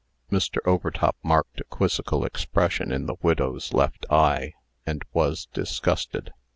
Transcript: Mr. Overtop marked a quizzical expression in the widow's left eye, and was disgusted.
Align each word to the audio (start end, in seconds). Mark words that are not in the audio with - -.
Mr. 0.31 0.57
Overtop 0.65 1.15
marked 1.21 1.59
a 1.61 1.63
quizzical 1.65 2.25
expression 2.25 2.91
in 2.91 3.05
the 3.05 3.17
widow's 3.21 3.71
left 3.71 4.03
eye, 4.09 4.53
and 4.83 5.03
was 5.13 5.45
disgusted. 5.53 6.33